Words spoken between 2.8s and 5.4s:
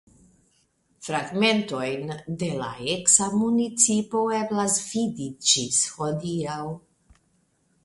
eksa municipo eblas vidi